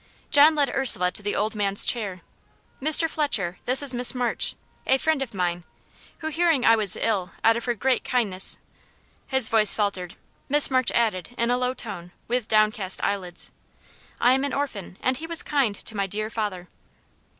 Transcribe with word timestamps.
John 0.31 0.55
led 0.55 0.71
Ursula 0.75 1.11
to 1.11 1.21
the 1.21 1.35
old 1.35 1.53
man's 1.53 1.85
chair. 1.85 2.21
"Mr. 2.81 3.07
Fletcher, 3.07 3.59
this 3.65 3.83
is 3.83 3.93
Miss 3.93 4.15
March, 4.15 4.55
a 4.87 4.97
friend 4.97 5.21
of 5.21 5.35
mine, 5.35 5.63
who, 6.25 6.29
hearing 6.29 6.65
I 6.65 6.75
was 6.75 6.95
ill, 6.95 7.33
out 7.43 7.55
of 7.55 7.65
her 7.65 7.75
great 7.75 8.03
kindness" 8.03 8.57
His 9.37 9.47
voice 9.47 9.75
faltered. 9.75 10.15
Miss 10.49 10.71
March 10.71 10.89
added, 10.93 11.35
in 11.37 11.51
a 11.51 11.55
low 11.59 11.75
tone, 11.75 12.11
with 12.27 12.47
downcast 12.47 13.03
eyelids: 13.03 13.51
"I 14.19 14.33
am 14.33 14.43
an 14.43 14.53
orphan, 14.53 14.97
and 15.01 15.17
he 15.17 15.27
was 15.27 15.43
kind 15.43 15.75
to 15.75 15.95
my 15.95 16.07
dear 16.07 16.31
father." 16.31 16.67